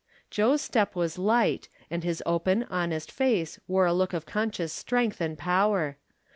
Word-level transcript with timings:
Joe's 0.31 0.63
step 0.63 0.95
was 0.95 1.19
light, 1.19 1.69
and 1.91 2.03
his 2.03 2.23
open, 2.25 2.63
honest 2.71 3.11
face 3.11 3.59
wore 3.67 3.85
a 3.85 3.93
look 3.93 4.13
of 4.13 4.25
conscious 4.25 4.73
strength 4.73 5.21
and 5.21 5.37
power. 5.37 5.97